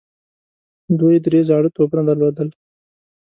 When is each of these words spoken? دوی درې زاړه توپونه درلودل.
دوی 0.99 1.15
درې 1.25 1.41
زاړه 1.49 1.69
توپونه 1.75 2.03
درلودل. 2.05 2.49